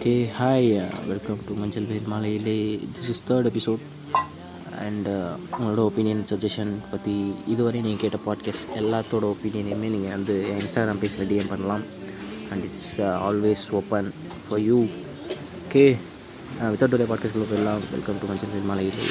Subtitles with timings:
[0.00, 0.68] Okay hi
[1.08, 2.54] welcome to மஞ்சள் வெயில் மாலையிலே
[2.96, 3.82] this is third episode
[4.84, 5.08] and
[5.54, 7.14] உங்களோட ஒப்பீனியன் சஜஷன் பற்றி
[7.52, 11.84] இதுவரை நீங்கள் கேட்ட பாட்காஸ்ட் எல்லாத்தோட ஒப்பீனியனையுமே நீங்கள் வந்து என் இன்ஸ்டாகிராம் பேஜில் டிஎம் பண்ணலாம்.
[12.50, 12.92] And it's
[13.28, 14.10] always open
[14.44, 14.78] for you
[15.64, 15.84] okay
[16.74, 17.82] without ஒரே பாட்காஸ்ட்டில் போயிடலாம்.
[17.94, 19.08] வெல்கம் டு மஞ்சள் வெயில் மாலையிலே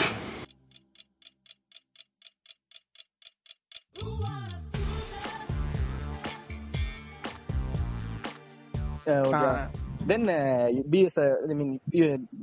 [10.08, 10.26] then
[10.92, 11.20] BS
[11.50, 11.74] I mean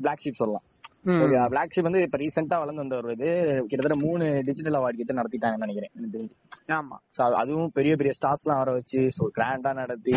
[0.01, 0.65] black sheep சொல்லலாம்.
[1.51, 3.30] பிளாக் ஷீப் வந்து இப்ப ரீசெண்டா வளர்ந்து வந்த ஒரு இது.
[3.66, 5.92] கிட்டத்தட்ட மூணு டிஜிட்டல் அவார்டு கிட்ட நடத்திட்டாங்கன்னு நினைக்கிறேன்
[6.77, 6.97] ஆமா.
[7.16, 10.15] So, அதுவும் பெரிய பெரிய ஸ்டார்ஸ் எல்லாம் வர வச்சு ஸோ கிராண்டா நடத்தி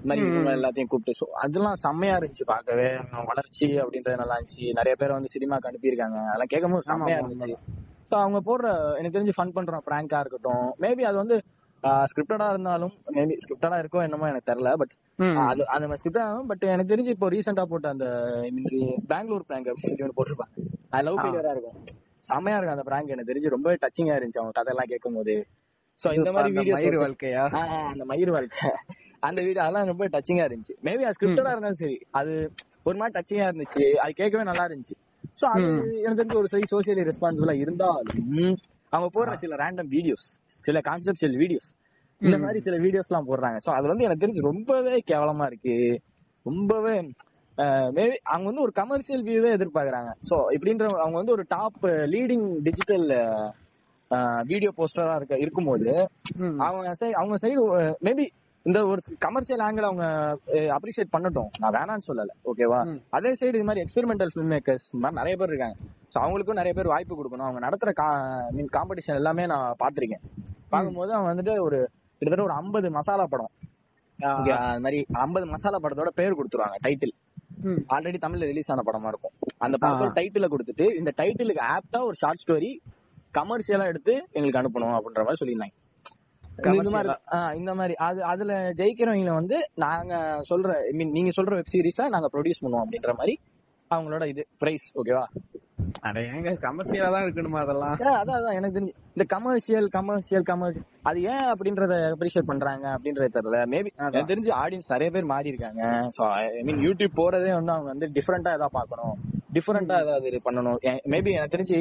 [0.00, 2.88] இந்த மாதிரி எல்லாத்தையும் கூப்பிட்டு ஸோ அதெல்லாம் செம்மையா இருந்துச்சு பார்க்கவே.
[3.30, 4.66] வளர்ச்சி அப்படின்றது நல்லா இருந்துச்சு.
[4.72, 6.18] நிறைய பேர் வந்து சினிமாக்கு அனுப்பியிருக்காங்க.
[6.26, 7.56] அதெல்லாம் கேட்கும் போது செம்மையா இருந்துச்சு.
[8.10, 8.66] ஸோ அவங்க போடுற
[8.98, 10.66] எனக்கு தெரிஞ்சு ஃபன் பண்ற ப்ராங்கா இருக்கட்டும்.
[10.80, 11.36] மேபி அது வந்து
[12.10, 14.94] ஸ்கிரிப்டடா இருந்தாலும் மேபி ஸ்கிரிப்டடா இருக்கோ என்னமோ எனக்கு தெரியல பட்
[15.48, 18.06] அது அந்த மாதிரி ஸ்கிரிப்ட் ஆகும் பட் எனக்கு தெரிஞ்சு இப்போ ரீசெண்டா போட்ட அந்த
[18.50, 18.78] இன்னைக்கு
[19.12, 20.54] பெங்களூர் பிராங்க் அப்படின்னு சொல்லி ஒன்று போட்டிருப்பாங்க
[20.92, 21.78] அது லவ் ஃபெயிலியரா இருக்கும்.
[22.28, 23.54] செம்மையா இருக்கும் அந்த பிராங்க் எனக்கு தெரிஞ்சு.
[23.56, 25.34] ரொம்ப டச்சிங்கா இருந்துச்சு அவங்க கதையெல்லாம் கேட்கும் போது
[26.00, 27.42] சோ இந்த மாதிரி மயிர் வீடியோ வாழ்க்கையா?
[27.92, 28.70] அந்த மயிர் வாழ்க்கை.
[29.22, 30.74] அந்த வீடியோ அதெல்லாம் ரொம்ப டச்சிங்கா இருந்துச்சு.
[30.86, 31.96] மேபி அது ஸ்கிரிப்டடா இருந்தாலும் சரி.
[32.20, 32.32] அது
[32.88, 33.84] ஒரு மாதிரி டச்சிங்கா இருந்துச்சு.
[34.02, 34.96] அது கேட்கவே நல்லா இருந்துச்சு.
[35.40, 35.64] சோ அது
[36.02, 38.56] எனக்கு தெரிஞ்சு ஒரு சரி சோசியலி ரெஸ்பான்சிபிளா இருந்தாலும்
[38.92, 40.26] அவங்க போடுற சில ரேண்டம் வீடியோஸ்
[40.66, 41.70] சில கான்செப்டுவல் வீடியோஸ்
[42.20, 43.58] இந்த மாதிரி சில வீடியோஸ் எல்லாம் போடுறாங்க.
[43.64, 45.76] சோ அது வந்து எனக்கு தெரிஞ்சு ரொம்பவே கேவலமா இருக்கு.
[46.46, 46.94] ரொம்பவே
[47.96, 50.10] மேபி அவங்க வந்து ஒரு கமர்ஷியல் வியூவே எதிர்பார்க்கறாங்க.
[50.30, 53.06] சோ இப்படின்ற அவங்க வந்து ஒரு டாப் லீடிங் டிஜிட்டல்
[54.50, 55.88] வீடியோ போஸ்டரா இருக்க இருக்கும்போது
[56.66, 57.62] அவங்க அவங்க சைடு
[58.08, 58.26] மேபி
[58.68, 60.06] இந்த ஒரு கமர்ஷியல் ஆங்கிள் அவங்க
[60.76, 61.50] அப்ரிஷியேட் பண்ணட்டும்.
[61.62, 62.32] நான் வேணாம்னு சொல்லல.
[62.50, 62.80] ஓகேவா
[63.16, 65.76] அதே சைடு இது மாதிரி எக்ஸ்பெரிமெண்டல் ஃபில்ம் மேக்கர்ஸ் மாதிரி நிறைய பேர் இருக்காங்க.
[66.12, 67.46] சோ அவங்களுக்கும் நிறைய பேர் வாய்ப்பு கொடுக்கணும்.
[67.48, 67.92] அவங்க நடத்துற
[68.56, 70.24] மீன் காம்படிஷன் எல்லாமே நான் பாத்திருக்கேன்
[70.74, 71.78] பார்க்கும்போது அவங்க வந்துட்டு ஒரு
[72.18, 73.52] கிட்டத்தட்ட ஒரு ஐம்பது மசாலா படம்.
[74.32, 77.14] அது மாதிரி ஐம்பது மசாலா படத்தோட பேர் கொடுத்துருவாங்க டைட்டில்
[77.94, 79.34] ஆல்ரெடி தமிழ்ல ரிலீஸ் ஆன படமா இருக்கும்.
[79.64, 82.70] அந்த படத்தோட டைட்டில கொடுத்துட்டு இந்த டைட்டிலுக்கு ஆப்டா ஒரு ஷார்ட் ஸ்டோரி
[83.38, 85.76] கமர்ஷியலா எடுத்து எங்களுக்கு அனுப்பணும் அப்படின்ற மாதிரி சொல்லியிருந்தாங்க.
[86.72, 87.12] இந்த மாதிரி
[87.60, 87.94] இந்த மாதிரி.
[88.06, 90.14] அது அதுல ஜெயிக்கிறவங்க வந்து நாங்க
[90.50, 93.34] சொல்ற ஐ மீன் நீங்க சொல்ற வெப் சீரிஸா நாங்க ப்ரொடியூஸ் பண்ணுவோம் அப்படின்ற மாதிரி
[93.90, 95.24] அவங்களோட இது பிரைஸ் ஓகேவா
[96.08, 97.94] அட ஏங்க கமர்ஷியலா தான் இருக்கணுமா அதெல்லாம்?
[98.20, 103.60] அதான் அதான் எனக்கு தெரிஞ்சு இந்த கமர்ஷியல் கமர்ஷியல் கமர்ஷியல் அது ஏன் அப்படின்றத அப்ரிஷியேட் பண்றாங்க அப்படின்றது தெரியல.
[103.74, 105.82] மேபி எனக்கு தெரிஞ்சு ஆடியன்ஸ் நிறைய பேர் மாறி இருக்காங்க
[106.18, 109.16] சோ ஐ மீன் யூடியூப் போறதே வந்து அவங்க வந்து டிஃப்ரெண்டா ஏதாவது பார்க்கணும்.
[109.56, 110.78] டிஃப்ரெண்டா ஏதாவது பண்ணணும்.
[111.12, 111.78] மேபி எனக்கு தெரிஞ்சு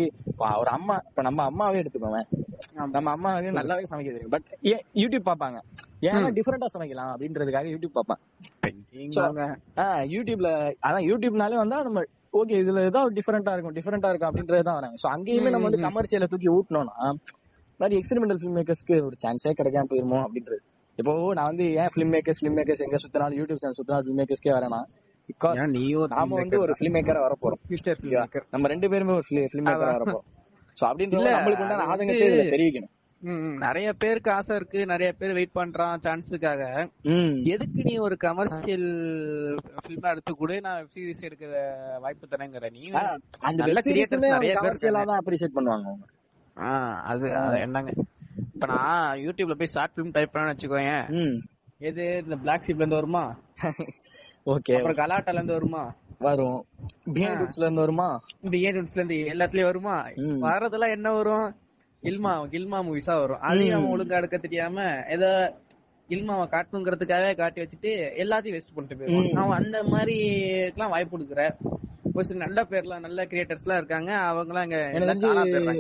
[0.62, 2.22] ஒரு அம்மா இப்ப நம்ம அம்மாவே எடுத்துக்கோங்க
[2.96, 4.34] நம்ம அம்மா வந்து நல்லாவே சமைக்க தெரியும்.
[4.36, 5.58] பட் ஏன் யூடியூப் பார்ப்பாங்க.
[6.10, 7.98] ஏன்னா டிஃப்ரெண்டா சமைக்கலாம் அப்படின்றதுக்காக யூடியூப்
[9.84, 10.50] ஆஹ் யூடியூப்ல
[10.88, 12.04] அதான் யூடியூப்னாலே வந்தா நம்ம
[12.40, 14.98] ஓகே இதுல ஏதாவது டிஃபரெண்டா இருக்கும் டிஃபரெண்டா இருக்கும் அப்படின்றது தான் வராங்க.
[15.04, 16.96] சோ அங்கேயுமே நம்ம வந்து கமர்ஷியலை தூக்கி ஊட்டணும்னா
[17.80, 20.60] மாதிரி எக்ஸ்பெரிமெண்டல் ஃபிலிம் மேக்கர்ஸ்க்கு ஒரு சான்ஸே கிடைக்காம போயிருமோ அப்படின்றது.
[21.00, 24.54] இப்போ நான் வந்து ஏன் ஃபிலிம் மேக்கர்ஸ் ஃபிலிம் மேக்கர்ஸ் எங்க சுத்தினாலும் யூடியூப் சேனல் சுத்தினாலும் ஃபிலிம் மேக்கர்ஸ்க்கே
[24.58, 24.80] வரேனா
[25.30, 28.44] பிகாஸ் நாம வந்து ஒரு ஃபிலிம் மேக்கரா வர போறோம்?
[28.52, 30.26] நம்ம ரெண்டு பேருமே ஒரு ஃபிலிம் மேக்கரா வர போறோம்
[30.78, 32.92] சோ அப்படின்ற நம்மளுக்கு உண்டான அது ஆதங்கத்தை இதுல தெரிவிக்கணும்.
[33.58, 34.86] நிறைய பேருக்கு ஆசை இருக்கு.
[34.86, 35.94] நிறைய பேர் வெயிட் பண்றான்.
[36.06, 36.64] சான்ஸுக்காக
[37.12, 37.32] ம்.
[37.46, 38.88] எதுக்கு நீ ஒரு கமர்ஷியல்
[39.86, 40.60] பிலிமா எடுத்து கூட?
[40.60, 41.54] நான் வெப் சீரிஸ் எடுக்கிற
[42.00, 42.72] வாய்ப்பு தரேங்கிற.
[42.72, 42.84] நீ
[43.42, 45.96] அந்த நல்ல creators நிறைய பேர் தான் அப்ரிஷியேட் பண்ணுவாங்க
[47.12, 47.26] அது
[47.60, 47.92] என்னங்க?
[48.54, 51.06] இப்ப நான் யூடியூப்ல போய் ஷார்ட் பிலிம் டைப் பண்ண வச்சுக்கோயேன்.
[51.22, 51.36] ம்.
[51.82, 52.04] எது?
[52.24, 53.24] இந்த பிளாக் ஷீப்ல இருந்து வருமா?
[54.46, 55.84] ஓகே அப்புறம் கலாட்டால இருந்து வருமா?
[56.20, 56.60] வரும்.
[57.40, 58.08] ரூட்ஸ்ல இருந்து வருமா?
[58.42, 59.96] இந்த ஏஜென்ட்ஸ்ல இருந்து எல்லாத்துலயும் வருமா.
[60.46, 61.48] வர்றதெல்லாம் என்ன வரும்?
[62.04, 63.42] கில்மா கில்மா மூவிஸா வரும்.
[63.50, 64.78] அதையும் அவன் ஒழுங்கா எடுக்க தெரியாம
[65.16, 65.30] ஏதோ
[66.10, 67.92] கில்மாவை காட்டணுங்கிறதுக்காகவே காட்டி வச்சுட்டு
[68.24, 70.16] எல்லாத்தையும் வேஸ்ட் பண்ணிட்டு போயிருவான் அவன் அந்த மாதிரி
[70.72, 71.44] எல்லாம் வாய்ப்பு கொடுக்குற.
[72.14, 75.72] ஒரு சில நல்ல பேர்லாம் நல்ல கிரியேட்டர்ஸ் எல்லாம் இருக்காங்க அவங்க எல்லாம்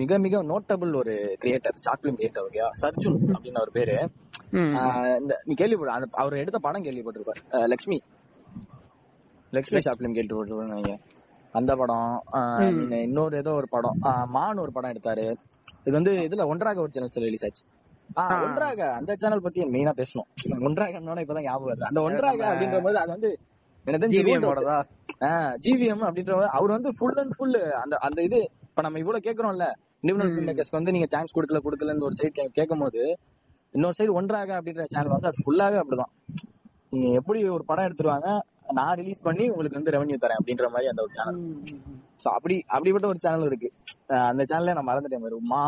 [0.00, 3.96] மிக மிக நோட்டபிள் ஒரு creator short film creator okay Sarjun அப்படின்னு ஒரு பேரு.
[5.48, 5.92] நீ கேள்விப்பட
[6.22, 7.40] அவர் எடுத்த படம் கேள்விப்பட்டிருப்பார்.
[7.72, 7.98] லக்ஷ்மி.
[9.52, 10.94] லக்ஷ்மி ஷார்ட் பிலிம் கேள்விப்பட்டிருப்பாங்க
[11.54, 12.10] அந்த படம்
[13.06, 13.98] இன்னொரு ஏதோ ஒரு படம்
[14.34, 15.24] மான் ஒரு படம் எடுத்தாரு.
[15.86, 17.64] இது வந்து இதுல ஒன்றாக ஒரு சேனல் ரிலீஸ் ஆச்சு.
[18.46, 20.28] ஒன்றாக அந்த சேனல் பத்தி மெயினா பேசணும்.
[20.68, 21.88] ஒன்றாக இப்பதான் ஞாபகம் வருது.
[21.90, 23.30] அந்த ஒன்றாக அப்படின்ற போது அது வந்து?
[25.64, 28.38] ஜிவிஎம் அப்படின்ற அவர் வந்து ஃபுல் அண்ட் ஃபுல் அந்த அந்த இது
[28.68, 29.66] இப்ப நம்ம இவ்வளவு கேக்குறோம்ல
[30.48, 33.02] மேக்கர்ஸ்க்கு வந்து நீங்க சான்ஸ் கொடுக்கல கொடுக்கலன்னு ஒரு சைடு கேட்கும் போது
[33.76, 36.12] இன்னொரு சைடு ஒன்றாக அப்படின்ற சேனல் வந்து அது ஃபுல்லாவே அப்படிதான்.
[36.92, 38.28] நீங்க எப்படி ஒரு படம் எடுத்துருவாங்க
[38.78, 41.40] நான் ரிலீஸ் பண்ணி உங்களுக்கு வந்து ரெவன்யூ தரேன் அப்படின்ற மாதிரி அந்த ஒரு சேனல்
[42.22, 43.68] சோ அப்படி அப்படிப்பட்ட ஒரு சேனல் இருக்கு.
[44.30, 45.24] அந்த சேனல்ல நான் மறந்துட்டேன்.
[45.24, 45.38] பாரு.
[45.52, 45.62] மா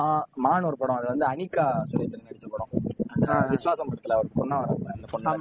[0.44, 0.98] மான் ஒரு படம்.
[1.00, 2.70] அது வந்து அனிகா சுரேந்திரன் நடிச்ச படம்.
[3.14, 4.58] அந்த விஸ்வாசம் படத்துல ஒரு பொண்ணா
[4.94, 5.34] அந்த பொண்ணு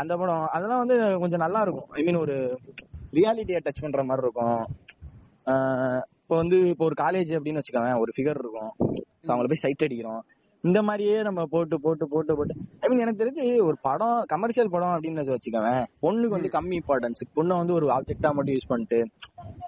[0.00, 1.90] அந்த படம் அதெல்லாம் வந்து கொஞ்சம் நல்லா இருக்கும்.
[1.98, 2.36] ஐ மீன் ஒரு
[3.18, 4.60] ரியாலிட்டியை டச் பண்ற மாதிரி இருக்கும்.
[6.22, 8.72] இப்போ வந்து இப்போ ஒரு காலேஜ் அப்படின்னு வச்சுக்கோங்க ஒரு ஃபிகர் இருக்கும்.
[9.24, 10.22] ஸோ அவங்கள போய் சைட் அடிக்கிறோம்.
[10.64, 12.54] இந்த மாதிரியே நம்ம போட்டு போட்டு போட்டு போட்டு.
[12.82, 15.82] ஐ மீன் எனக்கு தெரிஞ்சு ஒரு படம் கமர்ஷியல் படம் அப்படின்னு வச்சுக்கவேன்.
[16.04, 18.98] பொண்ணுக்கு வந்து கம்மி இம்பார்ட்டன்ஸ் பொண்ணை வந்து ஒரு ஆப்ஜெக்டா மட்டும் யூஸ் பண்ணிட்டு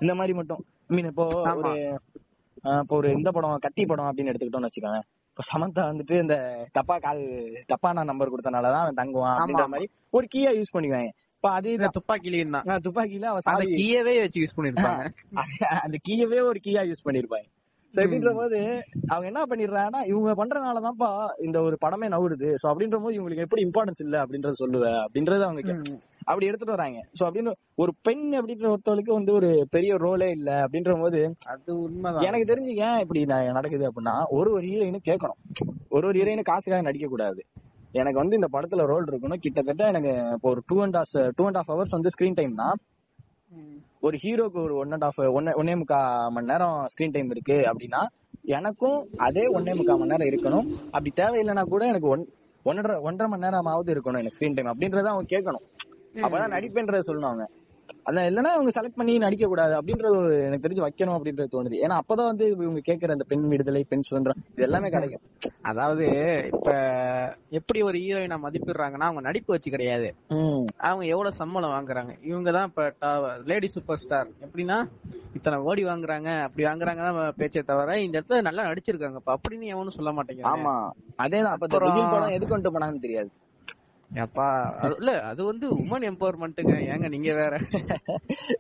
[0.05, 0.63] இந்த மாதிரி மட்டும்.
[0.91, 1.27] ஐ மீன் இப்போ.
[1.61, 1.73] ஒரு
[2.83, 5.01] இப்போ ஒரு இந்த படம் கத்தி படம் அப்படின்னு எடுத்துக்கிட்டோம்னு வச்சுக்கோங்க
[5.31, 6.35] இப்போ சமந்தா வந்துட்டு இந்த
[6.77, 7.21] தப்பா கால்
[7.73, 9.67] தப்பான நம்பர் கொடுத்தனாலதான் அவன் தங்குவான் அப்படின்ற.
[9.73, 9.87] மாதிரி
[10.19, 12.65] ஒரு கீயா யூஸ் பண்ணிக்குவாங்க இப்ப அதே இந்த துப்பாக்கிலையும் தான்.
[12.71, 15.03] தான் துப்பாக்கியில அவ அந்த சாவி கீயவே வச்சு யூஸ் பண்ணிருப்பாங்க.
[15.85, 17.47] அந்த கீயவே ஒரு கீயா யூஸ் பண்ணிருப்பாங்க.
[17.97, 18.59] சோ போது
[19.11, 21.11] அவங்க என்ன பண்ணிடுறாங்கன்னா இவங்க பண்றதுனாலதான்ப்பா
[21.47, 25.75] இந்த ஒரு படமே நவுறுது சோ அப்படின்ற போது இவங்களுக்கு எப்படி இம்பார்ட்டன்ஸ் இல்ல அப்படின்றத சொல்லுவ அப்படின்றத அவங்க
[26.31, 26.99] அப்படி எடுத்துட்டு வராங்க.
[27.19, 27.53] சோ அப்படின்னு
[27.83, 31.21] ஒரு பெண் அப்படின்ற ஒருத்தவளுக்கு வந்து ஒரு பெரிய ரோலே இல்ல அப்படின்ற போது
[31.53, 32.27] அது உண்மைதான்.
[32.29, 33.23] எனக்கு தெரிஞ்சு ஏன் இப்படி
[33.59, 35.41] நடக்குது அப்படின்னா ஒரு ஒரு ஹீரோயினும் கேட்கணும்.
[35.97, 37.43] ஒரு ஒரு ஹீரோயின் காசுக்காக நடிக்க கூடாது
[38.01, 39.43] எனக்கு வந்து இந்த படத்துல ரோல் இருக்கணும்.
[39.45, 42.69] கிட்டத்தட்ட எனக்கு இப்போ ஒரு two and half two and half hours வந்து ஸ்கிரீன் டைம்னா.
[44.07, 45.99] ஒரு ஹீரோக்கு ஒரு ஒன் அண்ட் ஹாஃப் ஒன்னே ஒன்னே முக்கா
[46.35, 48.01] மணி நேரம் ஸ்கிரீன் டைம் இருக்கு அப்படின்னா
[48.59, 50.67] எனக்கும் அதே ஒன்னே முக்கா மணி நேரம் இருக்கணும்.
[50.95, 52.25] அப்படி தேவையில்லைன்னா கூட எனக்கு ஒன்
[52.63, 55.65] ஒன்றரை ஒன்றரை மணி நேரமாவது இருக்கணும் எனக்கு ஸ்கிரீன் டைம் அப்படின்றத அவங்க கேட்கணும்.
[56.25, 57.47] அப்பதான் நடிப்பேன்றத சொல்லணும் அவங்க
[58.07, 61.77] அதான் இல்லைன்னா அவங்க செலக்ட் பண்ணி நடிக்க கூடாது அப்படின்றது ஒரு எனக்கு தெரிஞ்சு வைக்கணும் அப்படின்றது தோணுது.
[61.85, 65.25] ஏன்னா அப்பதான் வந்து இவங்க கேட்கிற அந்த பெண் விடுதலை பெண் சுதந்திரம் இது எல்லாமே கிடைக்கும்.
[65.63, 66.05] அதாவது
[66.53, 66.69] இப்ப
[67.51, 70.09] எப்படி ஒரு ஹீரோயினை மதிப்பிடுறாங்கன்னா அவங்க நடிப்பு வச்சு கிடையாது.
[70.89, 72.15] அவங்க எவ்வளவு சம்பளம் வாங்குறாங்க?
[72.23, 72.85] இவங்க தான் இப்ப
[73.47, 74.79] லேடி சூப்பர் ஸ்டார் எப்படின்னா
[75.39, 79.21] இத்தனை கோடி வாங்குறாங்க அப்படி வாங்குறாங்க தான் பேச்சே தவிர இந்த இடத்துல நல்லா நடிச்சிருக்காங்க.
[79.35, 80.77] அப்படின்னு எவனும் சொல்ல மாட்டேங்கிறாங்க ஆமா.
[81.25, 81.55] அதேதான்.
[81.57, 83.31] அப்ப படம் எதுக்கு கொண்டு போனாங்கன்னு தெரியாது.
[84.15, 87.59] அப்பா அது இல்ல அது வந்து உமன் எம்பவர்மெண்ட்டுங்க ஏங்க நீங்க வேற.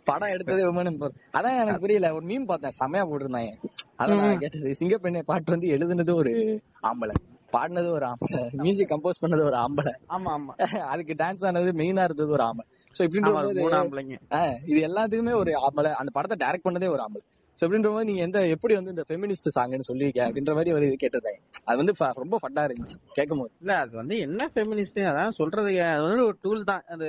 [0.05, 2.15] படம் எடுத்ததே உமன் எம்பவர் அதான் எனக்கு புரியல.
[2.15, 2.71] ஒரு மீம் பார்த்தேன்.
[2.81, 3.53] செமையா போட்டிருந்தாங்க.
[3.99, 4.71] அதான் நான் கேட்டது.
[4.81, 7.13] சிங்கப்பெண்ணை பாட்டு வந்து எழுதுனது ஒரு ஆம்பளை.
[7.53, 8.53] பாடினது ஒரு ஆம்பளை.
[8.53, 9.93] மியூசிக் கம்போஸ் பண்ணது ஒரு ஆம்பளை.
[10.09, 10.79] ஆமா ஆமா.
[10.79, 12.67] அதுக்கு டான்ஸ் ஆனது மெயினா இருந்தது ஒரு ஆம்பளை.
[12.99, 15.93] சோ ஆமா, இப்படின்ற அது போது மூணாம் பிள்ளைங்க ஆஹ் இது எல்லாத்துக்குமே ஒரு ஆம்பளை.
[15.93, 17.25] அந்த படத்தை டைரக்ட் பண்ணதே ஒரு ஆம்பளை.
[17.61, 20.97] சோ அப்படின்ற போது நீங்க எந்த எப்படி வந்து இந்த ஃபெமினிஸ்ட் சாங்னு சொல்லிருக்க அப்படின்ற மாதிரி ஒரு இது
[21.03, 21.41] கேட்டிருந்தாங்க.
[21.65, 26.03] அது வந்து ரொம்ப ஃபட்டா இருந்துச்சு கேட்கும் போது இல்ல அது வந்து என்ன ஃபெமினிஸ்ட் அதான் சொல்றது அது
[26.03, 26.83] வந்து ஒரு டூல் தான்.
[26.89, 27.05] அந்த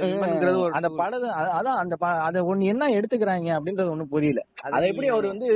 [1.34, 4.42] அ- அதான் அந்த அத ஒண்ணு என்ன எடுத்துக்கிறாங்க அப்படின்றது ஒண்ணும் புரியல.
[4.64, 5.50] அது எப்படி அவர் வந்து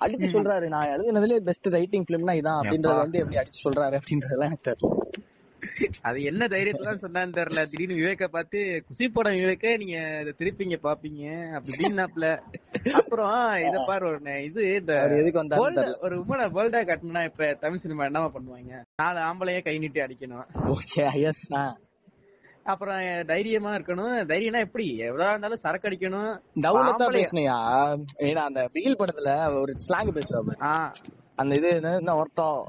[0.00, 0.68] அடிச்சு சொல்றாரு?
[0.68, 2.96] நான் எழுதுனதுலயே பெஸ்ட் ரைட்டிங் பிலிம்னா இதான் அப்படின்றத.
[2.96, 5.31] வந்து எப்படி அடிச்சு சொல்றாரு அப்படின்றதெல்லாம் எனக்கு தெரியல.
[6.02, 7.66] அது என்ன தைரியத்துல சொன்னான்னு தெரியல.
[7.68, 11.52] திடீர்னு விவேக்க பார்த்து குசி படம் விவேக்க நீங்க இதை திருப்பிங்க பாப்பீங்க.
[11.52, 12.42] அப்படி இப்படின்னாப்ல
[12.92, 15.08] அப்புறம் இத பாரு ஒரு இது இந்த
[16.00, 18.82] ஒரு உமனை போல்டா கட்டணும்னா இப்ப தமிழ் சினிமா என்னவா பண்ணுவாங்க?
[18.96, 20.44] நாலு ஆம்பளையே கை நீட்டி அடிக்கணும்.
[20.54, 21.52] ஓகே எஸ்
[22.64, 24.24] அப்புறம் தைரியமா இருக்கணும்.
[24.24, 24.96] தைரியம்னா எப்படி?
[24.96, 26.40] எவ்வளவு இருந்தாலும் சரக்கு அடிக்கணும்.
[26.62, 28.02] ஆம்பளை- பேசுனியா?
[28.18, 30.90] ஏன்னா அந்த பிகில் படத்துல ஒரு ஸ்லாங் பேசுவாரு ஆ,
[31.42, 32.64] அந்த இது என்ன- ஒருத்தம்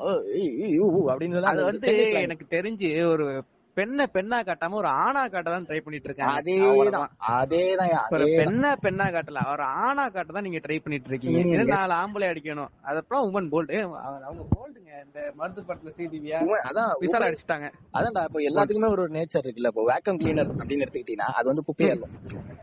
[1.08, 1.82] அப்படின்னு வந்து.
[2.22, 3.44] எனக்கு தெரிஞ்சு ஒரு
[3.76, 6.42] பெண்ணை பெண்ணா காட்டாம ஒரு ஆணா காட்ட தான் ட்ரை பண்ணிட்டு இருக்காங்க.
[6.42, 7.08] அதேதான்.
[7.32, 8.10] அதேதான்.
[8.44, 9.52] பெண்ணா பெண்ணா காட்டல.
[9.52, 11.40] ஒரு ஆணா காட்ட தான் நீங்க ட்ரை பண்ணிட்டு இருக்கீங்க.
[11.64, 12.68] நாலு ஆம்பளை அடிக்கணும்.
[12.86, 16.38] அதப்புறம் உமன் போல்டு அவங்க போல்டுங்க இந்த மருந்து படத்துல ஸ்ரீதிவியா.
[16.64, 17.72] அதான் விசால அடிச்சிட்டாங்க.
[17.94, 19.66] அதான்டா இப்போ எல்லாத்துக்குமே ஒரு நேச்சர் இருக்குல்ல.
[19.66, 22.10] இப்போ வேக்கம் கிளீனர் அப்படின்னு எடுத்துக்கிட்டீங்கன்னா அது வந்து குப்பையா இருக்கும்.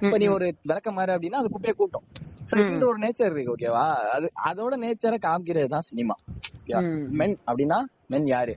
[0.00, 2.02] இப்ப நீ ஒரு விளக்க மாறு அப்படின்னா அது குப்பையை கூட்டும்.
[2.66, 6.16] இந்த ஒரு நேச்சர் இருக்கு ஓகேவா அது அதோட நேச்சரை காமிக்கிறது தான் சினிமா.
[7.20, 8.54] மென் அப்படின்னா மென் யாரு?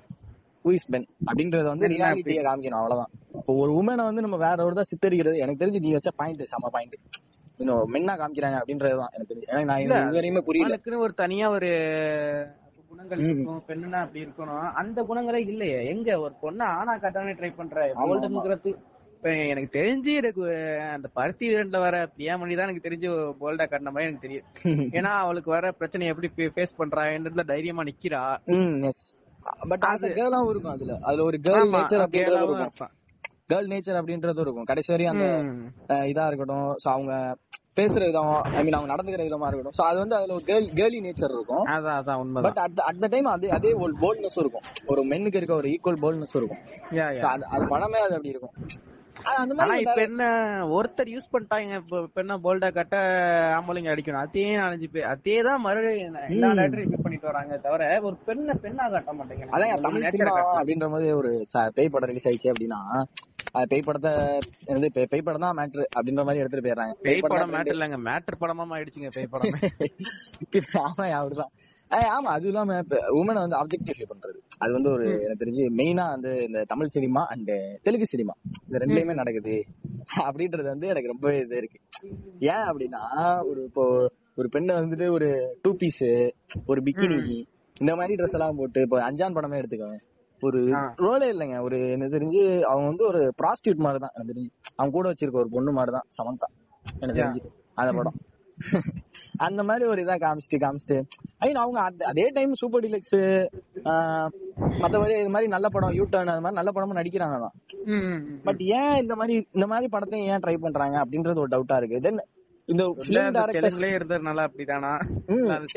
[0.65, 3.11] ஹூ இஸ் மென் அப்படின்றத வந்து ரியாலிட்டியை காமிக்கணும் அவ்வளவுதான்.
[3.39, 5.37] இப்போ ஒரு உமனை வந்து நம்ம வேற ஒரு தான் சித்தரிக்கிறது.
[5.37, 6.95] எனக்கு தெரிஞ்சு நீ வச்ச பாயிண்ட் செம பாயிண்ட்
[7.59, 9.13] இன்னும் மென்னா காமிக்கிறாங்க அப்படின்றதுதான்.
[9.15, 9.49] எனக்கு தெரிஞ்சு.
[9.53, 10.77] எனக்கு நான் இது வரையுமே புரியல.
[11.05, 11.69] ஒரு தனியா ஒரு
[12.91, 13.21] குணங்கள்.
[13.25, 13.61] இருக்கும்.
[13.69, 14.65] பெண்ணுனா அப்படி இருக்கணும்.
[14.81, 15.79] அந்த குணங்களே இல்லையே.
[15.93, 16.19] எங்க?
[16.25, 17.77] ஒரு பொண்ணு ஆணா காட்டானே ட்ரை பண்ற?
[17.91, 18.73] இப்ப
[19.23, 20.43] எனக்கு தெரிஞ்சு எனக்கு
[20.91, 23.09] அந்த பருத்தி வீரன்ல வர பிரியாமணி தான் எனக்கு தெரிஞ்சு
[23.41, 24.47] போல்டா காட்டின மாதிரி எனக்கு தெரியும்.
[24.97, 28.23] ஏன்னா அவளுக்கு வர பிரச்சனை எப்படி ஃபேஸ் பண்றான்றதுல தைரியமா நிக்கிறா.
[29.69, 30.99] பட் ஆஸ் கேர்ளாவும் இருக்கும் அதுல.
[31.01, 32.03] அதுல ஒரு கேர்ள் நேச்சர்.
[33.49, 34.63] கேர்ள் நேச்சர் அப்படின்றது இருக்கும்.
[34.63, 35.25] கடைசி வரையும் அந்த
[36.11, 36.69] இதா இருக்கட்டும்.
[36.83, 37.13] சோ அவங்க
[37.75, 39.77] பேசுற விதம் ஐ மீன் அவங்க நடந்துக்கிற விதமா இருக்கட்டும்.
[39.77, 41.65] சோ அது வந்து அதுல ஒரு கேர்ள் கேர்லி நேச்சர் இருக்கும்.
[41.65, 42.43] அதான் அதான் உண்மைதான்.
[42.43, 44.65] But at at the time அதே அதே ஒரு போல்ட்னஸ் இருக்கும்.
[44.85, 46.61] ஒரு மென்னுக்கு இருக்க ஒரு ஈக்குவல் போல்ட்னஸ் இருக்கும்.
[47.49, 48.55] அது படமே அது அப்படி இருக்கும்.
[49.31, 50.23] ஆனா மாதிரி இப்ப என்ன
[50.75, 52.95] ஒருத்தர் யூஸ் பண்ணிட்டாங்க இப்ப என்ன போல்டா கட்ட
[53.57, 54.23] ஆம்பளைங்க அடிக்கணும்.
[54.25, 59.13] அதே நாலஞ்சு பேர் அதே தான் மறுபடியும் எல்லா ரிப்பீட் பண்ணிட்டு வராங்க தவிர ஒரு பெண்ணை பெண்ணா காட்ட
[59.19, 59.55] மாட்டேங்கிறாங்க.
[59.57, 60.35] அதான் தமிழ் சினிமா.
[60.59, 61.31] அப்படின்ற போது ஒரு
[61.77, 62.81] பேய் படம் ரிலீஸ் ஆயிடுச்சு அப்படின்னா
[63.55, 64.11] அது பேய் படத்தை
[64.69, 66.95] வந்து பேய் படம் தான் மேட்ரு அப்படின்ற மாதிரி எடுத்துட்டு போயிடுறாங்க.
[67.05, 69.59] பேய் படம் தான் மேட்டர் இல்லங்க மேட்டர் படமா ஆயிடுச்சுங்க பேய் படம்.
[70.85, 71.53] ஆமா அப்படிதான்.
[71.93, 74.39] ஆமா அது இல்லாம உமனை வந்து ஆப்ஜெக்டிஃபை பண்றது.
[74.57, 78.33] அது வந்து ஒரு எனக்கு தெரிஞ்சு மெயினா வந்து இந்த Tamil cinema and Telugu cinema
[78.67, 79.65] இந்த ரெண்டுலயுமே நடக்குது.
[80.23, 81.79] அப்படின்றது வந்து எனக்கு ரொம்ப இது இருக்கு.
[82.39, 83.01] ஏன் அப்படின்னா
[83.45, 86.03] ஒரு இப்போ ஒரு பெண்ணை வந்துட்டு ஒரு டூ பீஸ்
[86.65, 87.45] ஒரு பிக்கினி
[87.79, 89.97] இந்த மாதிரி ட்ரெஸ் எல்லாம் போட்டு இப்போ அஞ்சான் படமே எடுத்துக்கோங்க.
[90.41, 90.71] ஒரு.
[90.97, 91.61] ரோலே இல்லைங்க.
[91.61, 94.11] ஒரு எனக்கு தெரிஞ்சு அவங்க வந்து ஒரு ப்ராஸ்டியூட் மாதிரி தான்.
[94.15, 96.47] எனக்கு தெரிஞ்சு அவங்க கூட வச்சிருக்க ஒரு பொண்ணு மாதிரி தான் சமந்தா.
[96.99, 97.21] எனக்கு.
[97.21, 97.41] தெரிஞ்சு
[97.75, 98.17] அந்த படம்.
[99.37, 100.97] அந்த மாதிரி ஒரு இதா காமிச்சிட்டு காமிச்சிட்டு.
[101.37, 103.17] ஐ அவங்க அந்த- அதே டைம் சூப்பர் டிலக்ஸ்
[104.81, 107.55] மத்தபடி இது மாதிரி நல்ல படம் யூ டர்ன் அது மாதிரி நல்ல படமும் நடிக்கிறாங்க தான்.
[108.43, 112.01] பட் ஏன் இந்த மாதிரி இந்த மாதிரி படத்தையும் ஏன் ட்ரை பண்றாங்க அப்படின்றது ஒரு டவுட்டா இருக்கு.
[112.01, 112.21] தென்
[112.69, 114.91] இந்த இல்ல, பிலிம் அந்த டேரக்டர்ஸ் தெலுங்குலயே இருந்ததுனால அப்படிதானா.
[115.55, 115.67] அந்த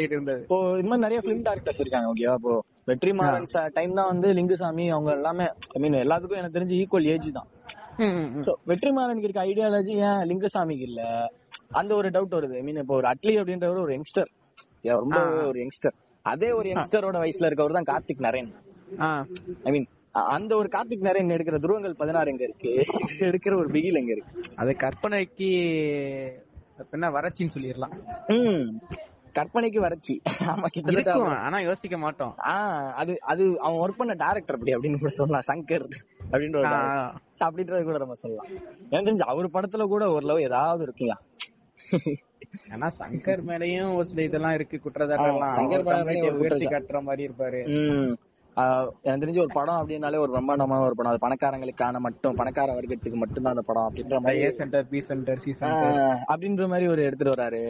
[0.42, 2.52] இப்போ இது மாதிரி நிறைய பிலிம் டேரக்டர்ஸ் இருக்காங்க ஓகேவா இப்போ
[2.86, 7.48] வெற்றிமாறன் டைம் தான் வந்து லிங்குசாமி அவங்க எல்லாமே ஐ மீன் எல்லாத்துக்கும் எனக்கு தெரிஞ்சு ஈக்குவல் ஏஜ் தான்.
[8.44, 11.02] So, வெற்றிமாறனுக்கு இருக்க ஐடியாலஜி ஏன் லிங்குசாமிக்கு இல்ல?
[11.72, 12.54] அந்த ஒரு டவுட் வருது.
[12.54, 14.30] ஐ மீன் இப்போ ஒரு அட்லி அப்படின்றவர் ஒரு யங்ஸ்டர்
[15.00, 15.96] ரொம்ப ஒரு யங்ஸ்டர்
[16.26, 18.50] அதே ஒரு யங்ஸ்டரோட வயசுல இருக்கவர் தான் கார்த்திக் நரேன்.
[19.64, 19.88] ஐ மீன்
[20.34, 22.70] அந்த ஒரு கார்த்திக் நரேன் எடுக்கிற துருவங்கள் பதினாறு எங்க இருக்கு?
[23.28, 24.52] எடுக்கிற ஒரு பிகில் எங்க இருக்கு?
[24.56, 25.48] அது கற்பனைக்கு
[26.92, 27.94] என்ன வறட்சின்னு சொல்லிடலாம்.
[29.34, 30.14] கற்பனைக்கு வறட்சி.
[30.50, 31.14] ஆமா கிட்டத்தட்ட
[31.46, 32.32] ஆனா யோசிக்க மாட்டோம்.
[32.52, 35.46] ஆஹ் அது அது அவன் ஒர்க் பண்ண டேரக்டர் அப்படி அப்படின்னு கூட சொல்லலாம்.
[35.50, 35.84] சங்கர்
[36.32, 36.62] அப்படின்ற
[37.46, 38.48] அப்படின்றது கூட நம்ம சொல்லலாம்.
[38.90, 41.16] எனக்கு தெரிஞ்சு அவர் படத்துல கூட ஓரளவு ஏதாவது இருக்குங்க
[42.74, 45.84] ஆனா சங்கர் மேலயும் ஒரு சில இதெல்லாம் இருக்கு குற்றச்சாட்டுலாம் ஆ, சங்கர்
[46.38, 46.66] உயர்த்தி.
[46.66, 47.60] காட்டுற மாதிரி இருப்பாரு.
[49.02, 51.10] எனக்கு தெரிஞ்சு ஒரு படம் அப்படின்னாலே ஒரு பிரம்மாண்டமான ஒரு படம்.
[51.12, 54.44] அது பணக்காரங்களுக்கான மட்டும் பணக்கார வர்க்கத்துக்கு மட்டும்தான் அந்த படம் அப்படின்ற மாதிரி.
[54.44, 55.52] A centre B centre C
[56.32, 57.60] அப்படின்ற மாதிரி ஒரு எடுத்துட்டு வராரு.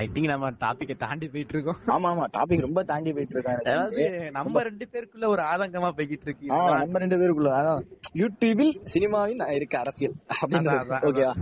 [0.00, 2.24] ஐ திங்க் நம்ம டாபிக்கை தாண்டி போயிட்டு இருக்கோம் ஆமா ஆமா.
[2.36, 6.48] டாபிக் ரொம்ப தாண்டி போயிட்டு இருக்காங்க அதாவது நம்ம ரெண்டு பேருக்குள்ள ஒரு ஆதங்கமா போய்கிட்டு இருக்கு.
[6.80, 7.52] நம்ம ரெண்டு பேருக்குள்ள.
[7.60, 7.84] அதான்
[8.14, 10.16] யூடியூபில் சினிமாவில் இருக்க அரசியல்.
[10.36, 10.74] அப்படின்னு
[11.10, 11.32] ஓகேவா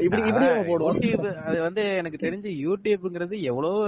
[0.00, 0.98] இப்படி இப்படி போடுவோம்.
[1.44, 3.78] அது வந்து எனக்கு தெரிஞ்சு யூடியூப்ங்கிறது எவ்வளவு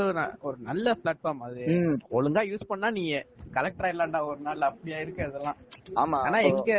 [0.40, 1.62] ஒரு நல்ல பிளாட்ஃபார்ம் அது
[2.10, 3.04] ஒழுங்கா யூஸ் பண்ணா நீ
[3.52, 5.58] கலெக்டர் ஆயிடலாம்டா ஒரு நாள் அப்படியா இருக்கு அதெல்லாம்.
[5.94, 6.72] ஆமா ஆனா எங்க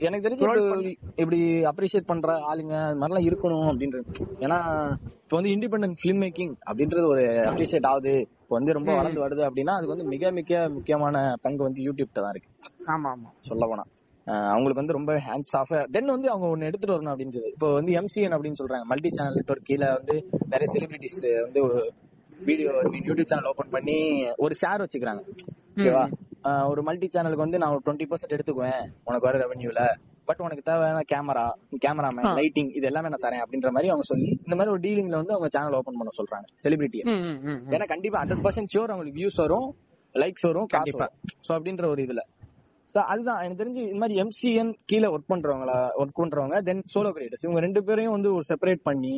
[0.00, 0.44] எனக்கு தெரிஞ்சு
[1.16, 1.38] இப்படி
[1.72, 4.06] அப்ரிஷியேட் பண்ற ஆளுங்க அது மாதிரிலாம் இருக்கணும் அப்படின்றது.
[4.40, 4.58] ஏன்னா
[5.22, 8.12] இப்போ வந்து இண்டிபெண்டன்ட் ஃபிலிம் மேக்கிங் அப்படின்றது ஒரு அப்ரிஷியேட் ஆகுது.
[8.42, 12.30] இப்போ வந்து ரொம்ப வளர்ந்து வருது அப்படின்னா அதுக்கு வந்து மிக மிக முக்கியமான பங்கு வந்து யூடியூப்ல தான்
[12.30, 12.50] இருக்கு.
[12.86, 13.30] ஆமா ஆமா.
[13.40, 13.84] சொல்ல போனா.
[14.52, 17.48] அவங்களுக்கு வந்து ரொம்ப ஹேண்ட்ஸ் ஆஃப் தென் வந்து அவங்க ஒன்னு எடுத்துட்டு வரணும் அப்படின்றது.
[17.54, 18.84] இப்போ வந்து எம்சிஎன் அப்படின்னு சொல்றாங்க.
[18.84, 20.16] மல்டி சேனல் நெட்ஒர்க் கீழே வந்து
[20.52, 21.62] நிறைய செலிபிரிட்டிஸ் வந்து
[22.48, 22.72] வீடியோ
[23.08, 23.96] யூடியூப் சேனல் ஓபன் பண்ணி
[24.36, 25.22] ஒரு ஷேர் வச்சுக்கிறாங்க.
[25.76, 26.04] ஓகேவா
[26.72, 28.84] ஒரு மல்டி சேனலுக்கு வந்து நான் ஒரு டுவெண்ட்டி பர்சன்ட் எடுத்துக்குவேன்.
[29.04, 29.80] உனக்கு வர ரெவன்யூல
[30.24, 31.44] பட் உனக்கு தேவையான கேமரா
[31.84, 35.32] கேமராமேன் லைட்டிங் இது எல்லாமே நான் தரேன் அப்படின்ற மாதிரி அவங்க சொல்லி இந்த மாதிரி ஒரு டீலிங்ல வந்து
[35.32, 36.46] அவங்க சேனல் ஓபன் பண்ண சொல்றாங்க.
[36.64, 37.62] செலிபிரிட்டியை ம்.
[37.70, 39.68] ஏன்னா கண்டிப்பா ஹண்ட்ரட் பர்சன்ட் ஷியோர் அவங்களுக்கு வியூஸ் வரும்
[40.14, 41.06] லைக்ஸ் வரும் கண்டிப்பா.
[41.48, 42.22] சோ அப்படின்ற ஒரு இதுல.
[42.94, 43.40] சோ அதுதான்.
[43.44, 47.82] எனக்கு தெரிஞ்சு இந்த மாதிரி எம்சிஎன் கீழே ஒர்க் பண்றவங்கள ஒர்க் பண்றவங்க தென் சோலோ கிரியேட்டர்ஸ் இவங்க ரெண்டு
[47.88, 49.14] பேரையும் வந்து ஒரு செப்பரேட் பண்ணி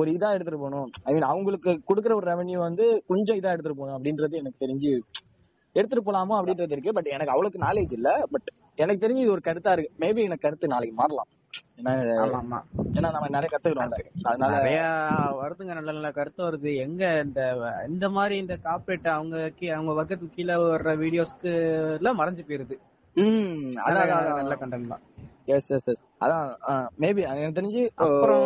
[0.00, 0.88] ஒரு இதா எடுத்துட்டு போகணும்.
[1.08, 4.92] ஐ மீன் அவங்களுக்கு கொடுக்குற ஒரு ரெவன்யூ வந்து கொஞ்சம் இதா எடுத்துட்டு போகணும் அப்படின்றது எனக்கு தெரிஞ்சு
[5.76, 6.94] எடுத்துட்டு போலாமோ அப்படின்றது இருக்கு.
[6.96, 8.08] பட் எனக்கு அவ்வளவுக்கு நாலேஜ் இல்ல.
[8.32, 8.48] பட்
[8.82, 9.92] எனக்கு தெரிஞ்சு இது ஒரு கருத்தா இருக்கு.
[10.02, 11.28] மேபி எனக்கு கருத்து நாளைக்கு மாறலாம்.
[12.96, 13.98] ஏன்னா நம்ம நிறைய கத்துக்கிறோம்ல
[14.30, 14.80] அதனால நிறைய
[15.40, 15.72] வருதுங்க.
[15.78, 16.70] நல்ல நல்ல கருத்து வருது.
[16.86, 17.40] எங்க இந்த
[17.88, 19.36] இந்த மாதிரி இந்த கார்பரேட் அவங்க
[19.78, 21.52] அவங்க வர்க்கத்துக்கு கீழே வர்ற வீடியோஸ்க்கு
[21.98, 22.78] எல்லாம் மறைஞ்சு போயிருது.
[23.16, 25.02] ம் அதான் நல்ல- கண்டென்ட் தான்
[25.46, 26.48] எஸ் எஸ் எஸ் அதான்
[27.00, 28.44] மேபி எனக்கு தெரிஞ்சு அப்புறம்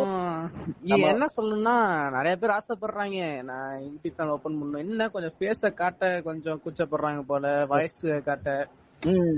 [1.09, 1.75] என்ன சொல்லணும்னா
[2.09, 7.53] நிறைய பேர் ஆசைப்படுறாங்க நான் யூடியூப் சேனல் ஓபன் பண்ணணும் என்ன கொஞ்சம் ஃபேஸ காட்ட கொஞ்சம் கூச்சப்படுறாங்க போல
[7.65, 8.49] வாய்ஸ் காட்ட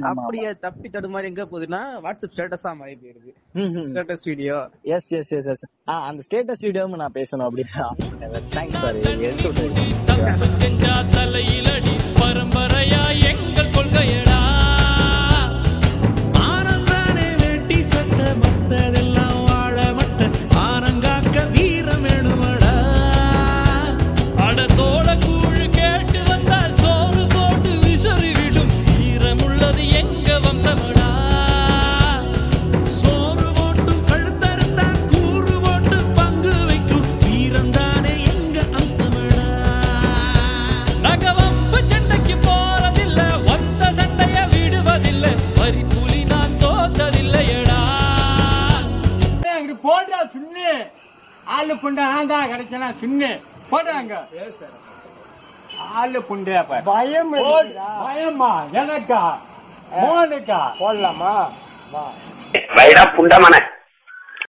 [0.09, 3.31] அப்படியே தப்பி தடுமாறி எங்க போகுதுன்னா வாட்ஸ்அப் ஸ்டேட்டஸா மாறி போயிருது.
[3.87, 4.57] Status video
[4.89, 9.49] yes yes yes yes ah அந்த ஸ்டேட்டஸ் வீடியோவும் நான் பேசணும் அப்படின்னு ஆசைப்பட்டேன் தேங்க்ஸ் சார் எடுத்து
[9.49, 9.85] விட்டு
[52.59, 53.29] கிடைச்சனா சுண்ணு
[53.71, 54.13] போடுறாங்க
[55.93, 56.77] ஆளு புண்டை அப்ப.
[56.87, 57.29] பயம்
[58.03, 58.49] பயமா?
[58.79, 59.19] எனக்கா?
[59.99, 60.59] மோனுக்கா?
[60.79, 61.33] போடலாமா?
[62.77, 63.55] வைடா புண்டமன